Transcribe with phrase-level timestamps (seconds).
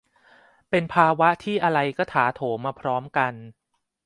[0.69, 3.33] เป็นภาวะที่อะไรก็ถาโถมมาพร้อมกัน